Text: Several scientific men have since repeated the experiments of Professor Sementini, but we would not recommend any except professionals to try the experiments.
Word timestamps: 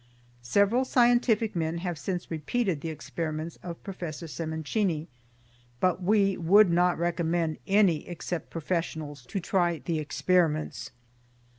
Several 0.41 0.83
scientific 0.83 1.55
men 1.55 1.77
have 1.77 1.95
since 1.95 2.31
repeated 2.31 2.81
the 2.81 2.89
experiments 2.89 3.59
of 3.61 3.83
Professor 3.83 4.25
Sementini, 4.25 5.05
but 5.79 6.01
we 6.01 6.35
would 6.37 6.71
not 6.71 6.97
recommend 6.97 7.59
any 7.67 8.07
except 8.07 8.49
professionals 8.49 9.23
to 9.27 9.39
try 9.39 9.77
the 9.77 9.99
experiments. 9.99 10.89